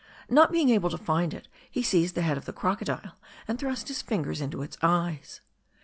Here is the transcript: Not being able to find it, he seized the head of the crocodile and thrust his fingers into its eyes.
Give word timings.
Not 0.27 0.51
being 0.51 0.69
able 0.69 0.89
to 0.89 0.97
find 0.97 1.31
it, 1.31 1.47
he 1.69 1.83
seized 1.83 2.15
the 2.15 2.23
head 2.23 2.35
of 2.35 2.45
the 2.45 2.53
crocodile 2.53 3.19
and 3.47 3.59
thrust 3.59 3.87
his 3.87 4.01
fingers 4.01 4.41
into 4.41 4.63
its 4.63 4.75
eyes. 4.81 5.41